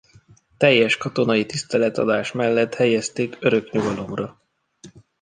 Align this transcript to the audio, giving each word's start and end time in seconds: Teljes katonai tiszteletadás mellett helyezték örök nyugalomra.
Teljes 0.57 0.97
katonai 0.97 1.45
tiszteletadás 1.45 2.31
mellett 2.31 2.73
helyezték 2.73 3.37
örök 3.39 3.71
nyugalomra. 3.71 4.41